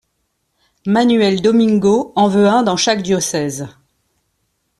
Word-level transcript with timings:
Manuel 0.87 1.43
Domingo 1.43 2.11
en 2.15 2.27
veut 2.27 2.47
un 2.47 2.63
dans 2.63 2.75
chaque 2.75 3.03
diocèse. 3.03 3.67